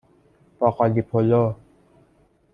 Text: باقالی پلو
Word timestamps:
باقالی 0.59 1.01
پلو 1.01 1.53